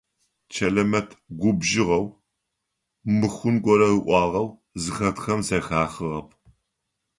Чэлэмэт 0.53 1.09
губжыгъэу, 1.39 2.05
мыхъун 3.17 3.55
горэ 3.63 3.87
ыӏуагъэу 3.97 4.49
зыхэтхэм 4.81 5.39
зэхахыгъэп. 5.47 6.29